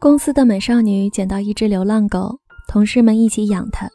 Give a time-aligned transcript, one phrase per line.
[0.00, 3.86] 公司的美少女捡到一只流浪狗，同事们一起养它。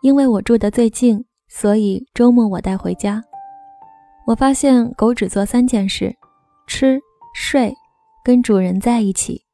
[0.00, 3.22] 因为我住得最近，所以周末我带回家。
[4.26, 6.16] 我发现狗只做三件事：
[6.66, 6.98] 吃、
[7.34, 7.74] 睡，
[8.24, 9.44] 跟主人在一起。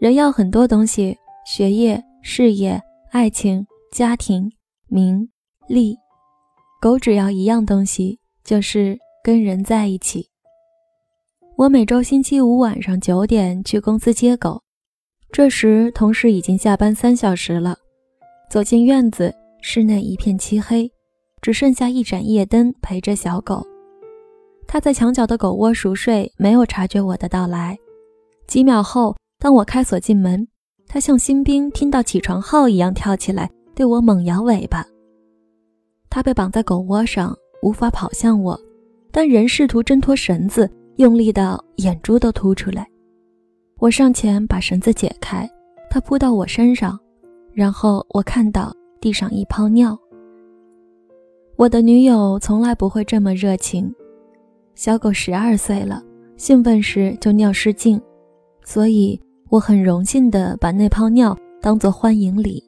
[0.00, 1.16] 人要很多东西：
[1.46, 2.82] 学业、事业、
[3.12, 4.50] 爱情、家庭、
[4.88, 5.30] 名
[5.68, 5.96] 利。
[6.80, 10.30] 狗只要一样东西，就是跟人在一起。
[11.56, 14.60] 我每周星期五晚上九点去公司接狗。
[15.30, 17.76] 这时，同事已经下班三小时了。
[18.50, 20.90] 走进院子，室内一片漆黑，
[21.40, 23.64] 只剩下一盏夜灯陪着小狗。
[24.66, 27.78] 它在墙角的狗窝熟睡，没有察觉我的到来。
[28.48, 30.48] 几秒后，当我开锁进门，
[30.88, 34.84] 它像新兵听到起床号一样跳起来，对我猛摇尾巴。
[36.10, 38.60] 它被绑在狗窝上，无法跑向我，
[39.12, 42.86] 但仍试图挣脱绳子，用力到眼珠都凸出来。
[43.78, 45.48] 我上前把绳子解开，
[45.90, 46.98] 它扑到我身上，
[47.52, 49.98] 然后我看到地上一泡尿。
[51.56, 53.92] 我的女友从来不会这么热情。
[54.74, 56.02] 小狗十二岁了，
[56.36, 58.00] 兴奋时就尿失禁，
[58.64, 62.62] 所以我很荣幸地把那泡尿当作欢迎礼。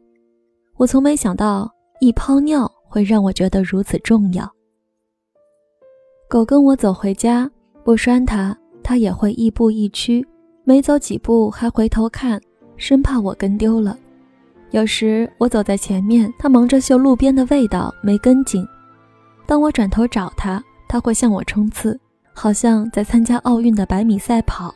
[0.77, 1.69] 我从没想到
[2.00, 4.48] 一泡尿会让我觉得如此重要。
[6.28, 7.50] 狗跟我走回家，
[7.86, 10.26] 不拴它，它也会亦步亦趋。
[10.64, 12.40] 没走几步，还回头看，
[12.76, 13.96] 生怕我跟丢了。
[14.72, 18.66] 有时我走在前面，它忙着嗅路边的味道，没跟紧。
[19.46, 21.96] 当我转头找它，它会向我冲刺，
[22.34, 24.74] 好像在参加奥运的百米赛跑。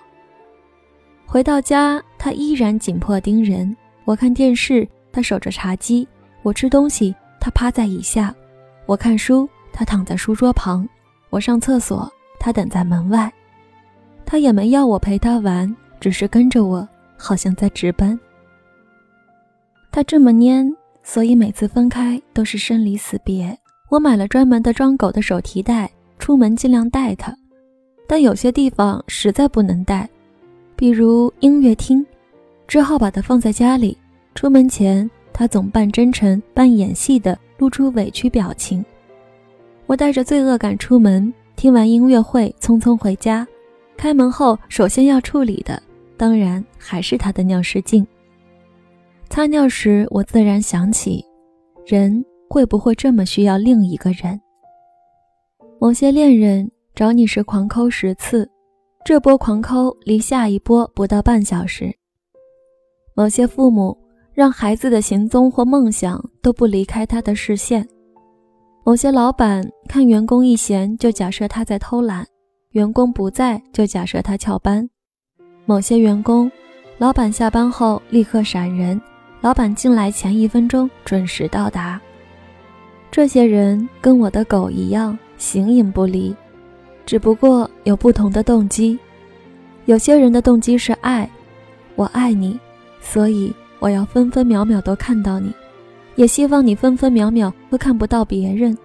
[1.26, 3.76] 回到家，它依然紧迫盯人。
[4.04, 6.06] 我看电视，它守着茶几；
[6.44, 8.32] 我吃东西，它趴在椅下；
[8.86, 10.86] 我看书，它躺在书桌旁；
[11.28, 12.08] 我上厕所，
[12.40, 13.32] 他等在门外。
[14.26, 15.72] 他也没要我陪他玩。
[16.00, 16.88] 只是跟着我，
[17.18, 18.18] 好像在值班。
[19.92, 23.54] 他这么蔫，所以每次分开都是生离死别。
[23.90, 27.36] 我买了专门的装狗的手提袋，出门尽量带它。
[28.08, 30.08] 但有些地方实在不能带，
[30.74, 32.02] 比如音乐厅，
[32.66, 33.94] 只好把它放在家里。
[34.34, 38.82] 出门前，他总半真诚半演戏的露出委屈表情。
[39.84, 43.46] 我带着罪恶感出门，听完音乐会，匆匆回家。
[43.94, 45.78] 开门后，首先要处理的。
[46.16, 48.06] 当然还是他的尿失禁。
[49.28, 51.22] 擦尿时，我自然想起，
[51.84, 54.40] 人会不会这么需要另一个人？
[55.78, 58.50] 某些恋人找你时狂抠十次，
[59.04, 61.94] 这波狂抠离下一波不到半小时。
[63.14, 63.94] 某些父母
[64.32, 67.86] 让孩子的行踪或梦想都不离开他的视线。
[68.90, 72.26] 某些老板看员工一闲就假设他在偷懒，
[72.72, 74.90] 员工不在就假设他翘班。
[75.64, 76.50] 某些员工，
[76.98, 79.00] 老板下班后立刻闪人，
[79.42, 82.00] 老板进来前一分钟准时到达。
[83.12, 86.34] 这些人跟我的狗一样形影不离，
[87.06, 88.98] 只不过有不同的动机。
[89.84, 91.30] 有些人的动机是爱，
[91.94, 92.58] 我爱你，
[93.00, 95.54] 所以我要分分秒秒都看到你，
[96.20, 98.76] 也希望你分分秒秒都看不到别人。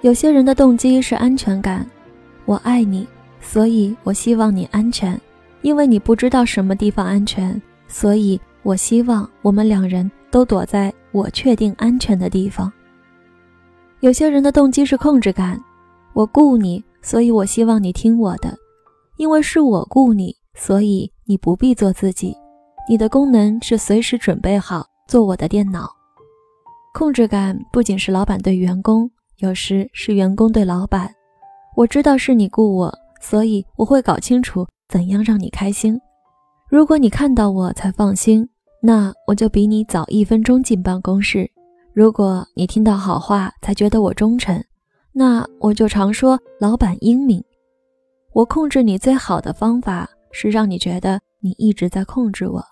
[0.00, 1.88] 有些人的动机是安全感，
[2.46, 3.06] 我爱你，
[3.40, 5.18] 所以我希望你安全。
[5.62, 12.72] 因为你不知道什么地方安全，所以我希望我们两人都躲在我确定安全的地方。
[14.00, 15.56] 有些人的动机是控制感，
[16.12, 18.52] 我顾你，所以我希望你听我的。
[19.16, 22.34] 因为是我顾你，所以你不必做自己。
[22.88, 25.95] 你的功能是随时准备好做我的电脑。
[26.96, 31.14] 控制感不仅是老板对员工，有时是员工对老板。
[31.74, 34.66] 我知道是你雇我，所以我会搞清楚。
[34.88, 36.00] 怎样让你开心？
[36.70, 38.48] 如果你看到我才放心，
[38.80, 41.44] 那我就比你早一分钟进办公室；
[41.92, 44.64] 如果你听到好话才觉得我忠诚，
[45.12, 47.44] 那我就常说老板英明。
[48.32, 52.64] 我控制你最好的方法是让你觉得你一直在控制我。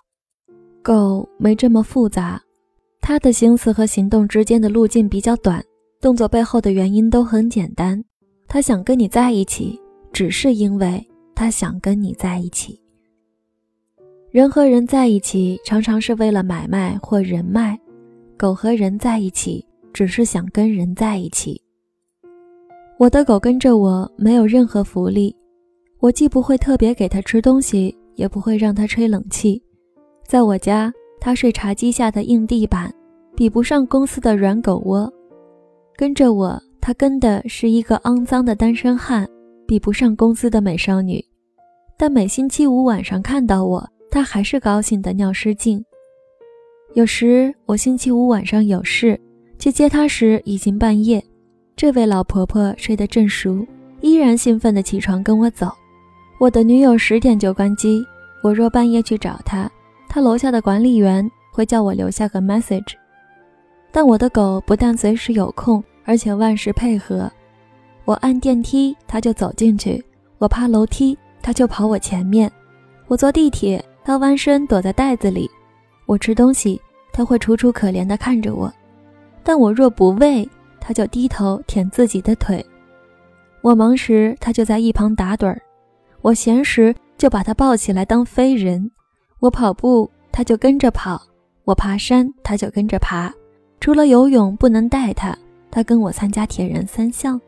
[0.82, 2.40] 狗没这么复杂，
[3.06, 5.62] 他的心思和行动之间的路径比较短，
[6.00, 8.02] 动作背后的原因都很简单。
[8.48, 9.78] 他想跟你在一起，
[10.10, 11.06] 只是因为。
[11.34, 12.80] 他想跟你在一起。
[14.30, 17.76] 人和人在一起，常常是为了买卖或人脉；
[18.38, 19.62] 狗和人在一起，
[19.92, 21.60] 只是想跟人在一起。
[22.98, 25.36] 我的狗跟着我，没有任何福利。
[25.98, 29.62] 我既不会特别给它吃东西，也不会让它吹冷气。
[30.26, 30.90] 在我家，
[31.24, 32.92] 他睡茶几下的硬地板，
[33.34, 35.10] 比不上公司的软狗窝。
[35.96, 39.26] 跟着我，他跟的是一个肮脏的单身汉。
[39.66, 41.24] 比不上公司的美少女，
[41.96, 45.82] 但每星期五晚上看到我，他还是高兴的尿失禁。
[46.92, 49.18] 有时我星期五晚上有事，
[49.58, 51.24] 去接他时已经半夜，
[51.74, 53.66] 这位老婆婆睡得正熟，
[54.02, 55.70] 依然兴奋地起床跟我走。
[56.38, 58.04] 我的女友十点就关机，
[58.42, 59.66] 我若半夜去找她，
[60.14, 62.94] 他楼下的管理员会叫我留下个 message。
[63.90, 67.28] 但我的狗不但随时有空，而且万事配合。
[68.05, 70.00] 我按电梯，它就走进去；
[70.38, 72.49] 我爬楼梯，它就跑我前面；
[73.08, 75.50] 我坐地铁，它弯身躲在袋子里。
[76.06, 76.81] 我吃东西，
[77.12, 78.70] 它会楚楚可怜地看着我；
[79.43, 82.64] 但我若不喂，它就低头舔自己的腿。
[83.62, 85.58] 我忙时，它就在一旁打盹儿；
[86.20, 88.93] 我闲时，就把它抱起来当飞人。
[89.44, 91.20] 我跑步，它就跟着跑；
[91.64, 93.31] 我爬山，它就跟着爬。
[93.79, 95.37] 除了游泳不能带它，
[95.70, 97.38] 它跟我参加铁人三项。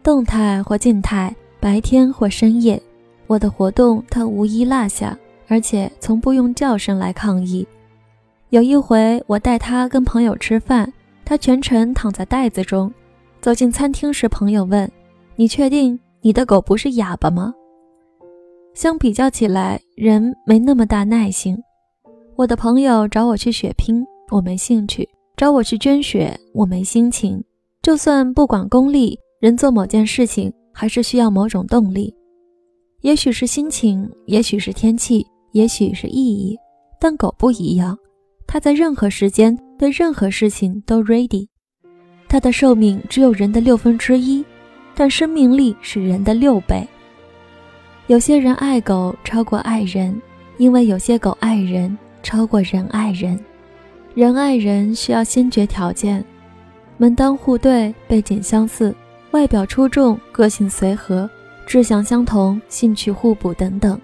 [0.00, 2.80] 动态或静态，白天或深夜，
[3.26, 5.18] 我的活动它无一落下。
[5.48, 7.66] 而且从不用叫声来抗议。
[8.50, 10.90] 有一回，我带他跟朋友吃饭，
[11.24, 12.90] 他全程躺在袋子中。
[13.40, 14.88] 走进餐厅时，朋友问
[15.34, 17.52] ：“你确定你的狗不是哑巴吗？”
[18.74, 21.56] 相比较起来，人没那么大耐性。
[22.36, 25.04] 我的朋友找我去血拼，我没兴趣；
[25.36, 27.42] 找我去捐血，我没心情。
[27.82, 32.14] 就算不管功利，人做某件事情还是需要某种动力，
[33.02, 35.26] 也许是心情，也许是天气。
[35.52, 36.56] 也许是意义，
[36.98, 37.94] 但狗不一样，
[38.46, 41.46] 它在任何时间对任何事情都 ready。
[42.26, 44.42] 它的寿命只有人的六分之一，
[44.94, 46.88] 但生命力是人的六倍。
[48.12, 50.20] 有些人爱狗超过爱人，
[50.58, 53.42] 因为有些狗爱人超过人爱人。
[54.14, 56.22] 人爱人需要先决条件：
[56.98, 58.94] 门当户对、背景相似、
[59.30, 61.26] 外表出众、个性随和、
[61.64, 63.98] 志向相同、兴趣互补等等。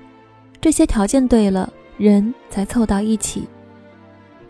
[0.59, 3.47] 这些条件对了，人才凑到一起。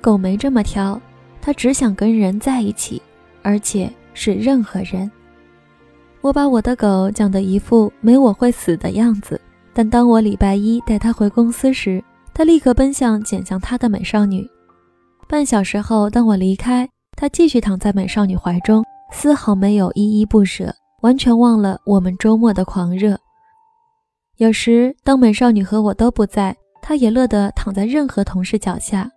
[0.01, 1.01] 狗没这么挑，
[1.43, 3.03] 它只想跟人在一起，
[3.43, 5.11] 而且是任何人。
[6.21, 9.41] 我把我的狗讲得一副没我会死的样子，
[9.79, 12.03] 但当我礼拜一带它回公司时，
[12.35, 14.45] 它立刻奔向捡向它的美少女。
[15.29, 23.17] 半小时后，当我离开，它继续躺在美少女怀中，丝毫没有依依不舍，完全忘了我们周末的狂热。
[24.39, 29.09] 有时，当美少女和我都不在，她也乐得躺在任何同事脚下。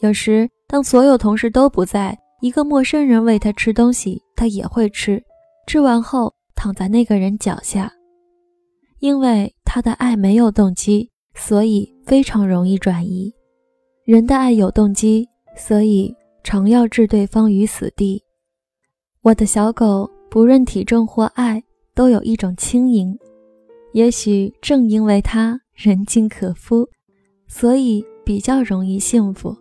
[0.00, 5.22] 有时，当所有同事都不在，一个陌生人喂她吃东西，她也会吃。
[5.68, 7.88] 吃完后，躺在那个人脚下。
[9.00, 13.34] 因为他的爱没有动机，所以非常容易转移。
[14.04, 16.14] 人的爱有动机，所以
[16.44, 18.22] 常要置对方于死地。
[19.22, 21.62] 我的小狗，不论体重或爱，
[21.94, 23.18] 都有一种轻盈。
[23.92, 26.88] 也许正因为他人尽可夫，
[27.48, 29.56] 所以比较容易幸福。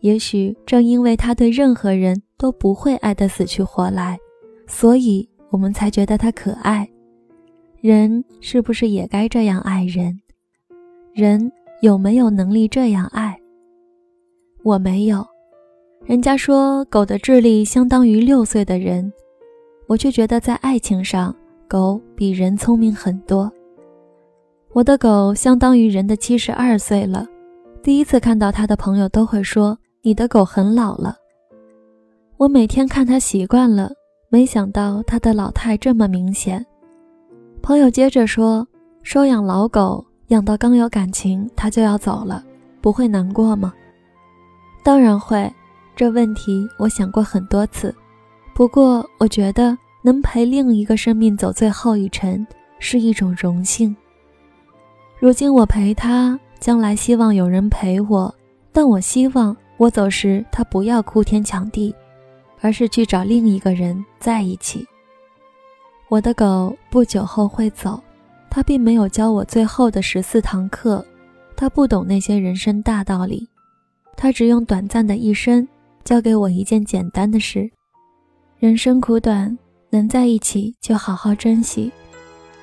[0.00, 4.18] 也许正因为它对任何人都不会爱得死去活来，
[4.66, 6.88] 所以我们才觉得它可爱。
[7.80, 10.20] 人是不是也该这样爱人？
[11.14, 11.50] 人
[11.80, 13.40] 有没有能力这样爱？
[14.62, 15.26] 我没有。
[16.04, 19.10] 人家说狗的智力相当于六岁的人，
[19.86, 21.34] 我却觉得在爱情上。
[21.66, 23.50] 狗比人聪明很多。
[24.72, 27.24] 我的狗相当于人的七十二岁了。
[27.80, 31.16] 第一次看到它的朋友都会说：“你的狗很老了。”
[32.36, 33.92] 我每天看它习惯了，
[34.28, 36.66] 没想到它的老态这么明显。
[37.62, 38.66] 朋友接着说
[39.02, 42.42] ：“收养老狗，养到刚有感情，它就要走了，
[42.80, 43.72] 不会难过吗？”
[44.82, 45.52] 当然会。
[45.94, 47.94] 这问题我想过很多次。
[48.54, 49.76] 不过我觉得。
[50.02, 52.46] 能陪另一个生命走最后一程
[52.78, 53.94] 是一种荣幸。
[55.18, 58.34] 如今我陪他，将来希望有人陪我，
[58.72, 61.94] 但我希望我走时他不要哭天抢地，
[62.62, 64.86] 而是去找另一个人在一起。
[66.10, 68.02] 我的狗不久后会走，
[68.50, 71.06] 它并没有教我最后的十四堂课，
[71.54, 73.48] 它不懂那些人生大道理，
[74.16, 75.66] 它只用短暂的一生
[76.02, 77.70] 教给我一件简单的事：
[78.58, 79.56] 人生苦短。
[79.92, 81.90] 能在一起就好好珍惜，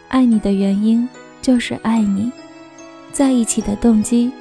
[0.07, 1.05] 爱你的原因
[1.41, 2.31] 就是爱你，
[3.11, 4.31] 在一起的动机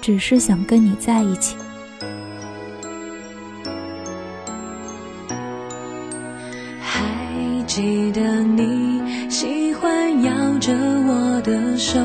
[0.00, 1.56] 只是想跟你在一起。
[7.78, 12.00] 记得你喜欢摇着我的手，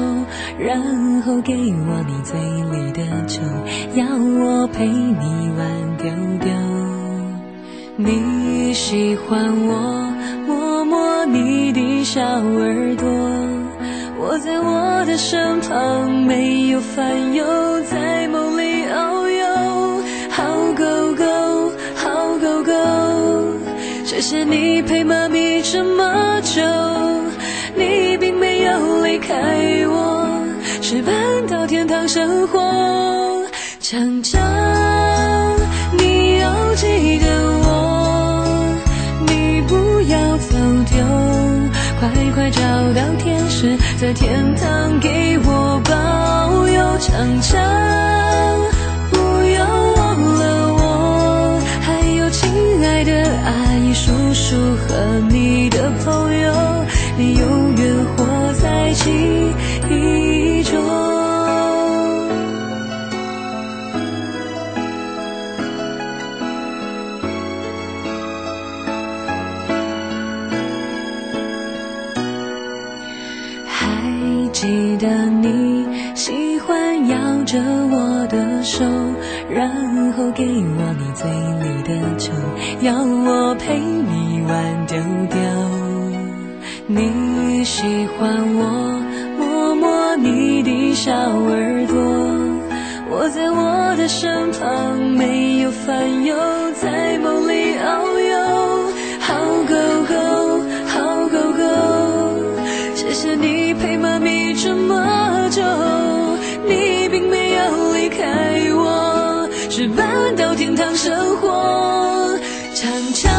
[0.60, 0.80] 然
[1.24, 2.39] 后给我你嘴
[2.70, 3.42] 里的酒，
[3.96, 6.12] 要我陪你玩丢
[6.46, 6.51] 丢。
[7.96, 10.13] 你喜欢我。
[10.46, 13.08] 摸摸你的小耳朵，
[14.20, 17.44] 我在我的身旁，没有烦忧，
[17.89, 18.73] 在梦里
[24.13, 26.62] 谢谢你陪妈咪这么久，
[27.75, 29.34] 你并没有离开
[29.88, 30.27] 我，
[30.84, 31.15] 是搬
[31.48, 32.62] 到天堂生活。
[33.79, 34.39] 强强，
[35.98, 37.25] 你要记得
[37.65, 38.46] 我，
[39.25, 41.03] 你不要走丢，
[42.00, 42.62] 快快找
[42.93, 46.98] 到天使，在天堂给我保佑。
[47.00, 47.60] 强强，
[53.94, 56.86] 叔叔和你的朋友，
[57.16, 59.12] 你永远活在记
[59.88, 61.12] 忆中。
[77.53, 78.83] 着我的手，
[79.48, 79.69] 然
[80.13, 81.29] 后给我你嘴
[81.62, 82.31] 里的酒，
[82.81, 84.98] 要我陪你玩丢
[85.29, 85.38] 丢。
[86.88, 89.00] 你喜欢我
[89.38, 91.95] 摸摸你的小耳朵，
[93.12, 96.36] 我在我的身旁，没有烦忧，
[96.81, 98.36] 在梦里遨游。
[99.19, 99.36] 好
[99.69, 99.75] 狗
[100.10, 100.15] 狗，
[100.88, 101.63] 好狗狗。
[102.95, 105.23] 谢谢你陪妈咪这么，
[108.17, 112.38] 开我，是搬到天堂生活。
[112.74, 113.32] 常常，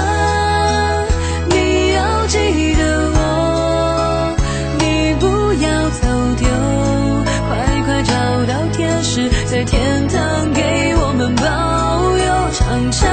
[1.51, 4.35] 你要记得我，
[4.79, 5.27] 你不
[5.63, 6.47] 要走丢，
[7.49, 8.13] 快快找
[8.47, 11.45] 到天使，在天堂给我们保
[12.17, 12.25] 佑。
[12.53, 13.09] 常常，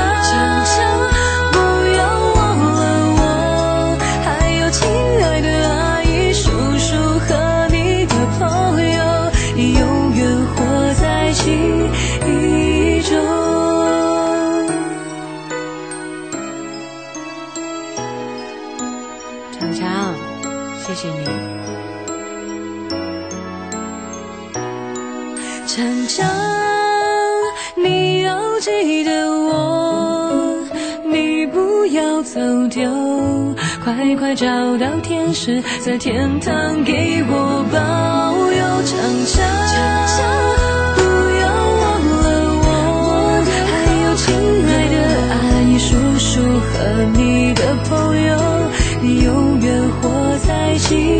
[25.73, 26.27] 强强，
[27.77, 30.59] 你要记得我，
[31.05, 32.91] 你不要走丢，
[33.81, 34.45] 快快找
[34.77, 38.83] 到天使，在天堂给我保佑。
[38.83, 39.39] 强强，
[40.97, 40.99] 不
[41.39, 41.47] 要
[41.79, 41.81] 忘
[42.19, 42.27] 了
[42.65, 42.67] 我，
[43.71, 43.71] 还
[44.03, 44.27] 有亲
[44.67, 44.95] 爱的
[45.31, 45.33] 阿
[45.69, 46.75] 姨、叔叔和
[47.15, 48.35] 你的朋友，
[49.01, 51.10] 你永远活在记忆。